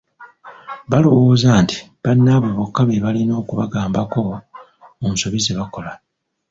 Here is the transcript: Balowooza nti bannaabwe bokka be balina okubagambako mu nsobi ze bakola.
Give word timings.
Balowooza 0.91 1.49
nti 1.63 1.77
bannaabwe 2.03 2.51
bokka 2.57 2.81
be 2.87 3.03
balina 3.05 3.33
okubagambako 3.41 4.21
mu 4.99 5.07
nsobi 5.13 5.39
ze 5.45 5.53
bakola. 5.59 5.91